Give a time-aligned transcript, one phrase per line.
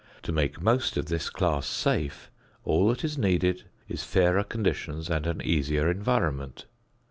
[0.23, 2.31] To make most of this class safe,
[2.63, 6.65] all that is needed is fairer conditions and an easier environment.